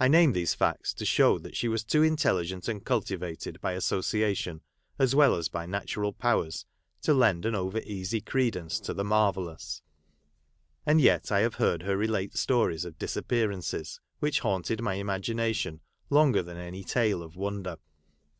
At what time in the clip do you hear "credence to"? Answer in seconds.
8.20-8.92